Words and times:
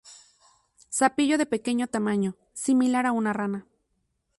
Sapillo 0.97 1.37
de 1.37 1.45
pequeño 1.53 1.85
tamaño, 1.95 2.35
similar 2.65 3.05
a 3.05 3.11
una 3.11 3.33
rana. 3.33 3.67